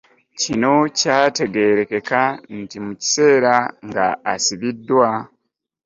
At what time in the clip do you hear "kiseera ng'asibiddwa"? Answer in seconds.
3.01-5.09